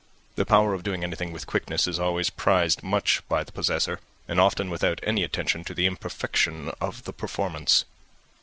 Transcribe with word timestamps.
The 0.33 0.47
power 0.47 0.73
of 0.73 0.81
doing 0.81 1.03
anything 1.03 1.31
with 1.31 1.45
quickness 1.45 1.85
is 1.87 1.99
always 1.99 2.31
much 2.31 2.35
prized 2.35 3.29
by 3.29 3.43
the 3.43 3.51
possessor, 3.51 3.99
and 4.27 4.39
often 4.39 4.71
without 4.71 4.99
any 5.03 5.21
attention 5.23 5.63
to 5.65 5.75
the 5.75 5.85
imperfection 5.85 6.71
of 6.81 7.03
the 7.03 7.13
performance. 7.13 7.85